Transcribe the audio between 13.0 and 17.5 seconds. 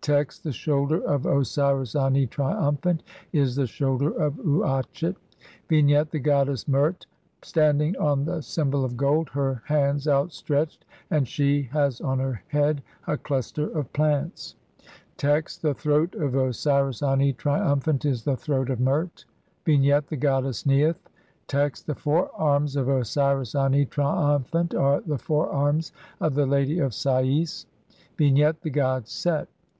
a cluster of plants. Text: (10) The throat of Osiris Ani,